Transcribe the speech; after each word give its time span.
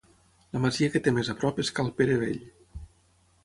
La 0.55 0.61
masia 0.63 0.89
que 0.95 1.01
té 1.09 1.13
més 1.19 1.31
a 1.33 1.37
prop 1.43 1.61
és 1.67 1.71
Cal 1.81 1.95
Pere 2.01 2.19
Vell. 2.27 2.43